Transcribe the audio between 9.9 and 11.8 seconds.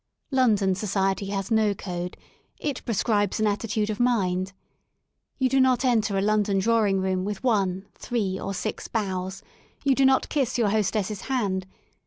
do not kiss your hostesses hand.